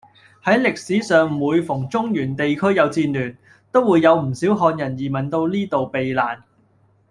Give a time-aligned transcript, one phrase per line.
[0.43, 3.37] 喺歷史上每逢中原地區有戰亂，
[3.71, 6.41] 都會有唔少漢人移民到呢度避難